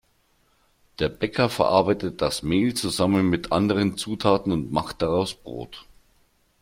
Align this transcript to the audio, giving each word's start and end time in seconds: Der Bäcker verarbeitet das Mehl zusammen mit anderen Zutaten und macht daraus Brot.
Der 0.97 1.09
Bäcker 1.09 1.47
verarbeitet 1.47 2.23
das 2.23 2.41
Mehl 2.41 2.73
zusammen 2.73 3.29
mit 3.29 3.51
anderen 3.51 3.97
Zutaten 3.97 4.51
und 4.51 4.71
macht 4.71 5.03
daraus 5.03 5.35
Brot. 5.35 5.85